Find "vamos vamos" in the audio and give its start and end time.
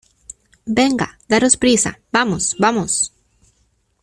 2.11-3.13